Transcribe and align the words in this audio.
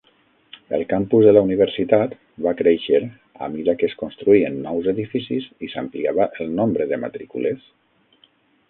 El 0.77 0.83
campus 0.93 1.27
de 1.27 1.33
la 1.37 1.43
universitat 1.47 2.15
va 2.45 2.55
créixer 2.63 3.03
a 3.09 3.51
mida 3.57 3.77
que 3.83 3.91
es 3.91 3.95
construïen 4.03 4.59
nous 4.65 4.91
edificis 4.97 5.47
i 5.69 5.71
s"ampliava 5.73 6.31
el 6.47 6.61
nombre 6.63 6.91
de 6.95 7.03
matrícules. 7.07 7.73